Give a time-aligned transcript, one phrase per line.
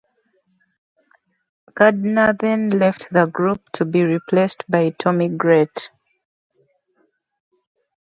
[1.75, 5.91] Gardner then left the group to be replaced by Tommy Grate.